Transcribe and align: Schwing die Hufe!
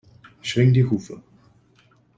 Schwing 0.41 0.73
die 0.73 0.85
Hufe! 0.89 1.21